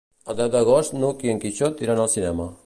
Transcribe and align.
El 0.33 0.37
deu 0.39 0.47
d'agost 0.55 0.95
n'Hug 1.03 1.21
i 1.27 1.31
en 1.35 1.43
Quixot 1.45 1.85
iran 1.87 2.03
al 2.07 2.11
cinema. 2.17 2.51